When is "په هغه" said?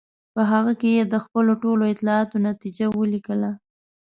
0.33-0.73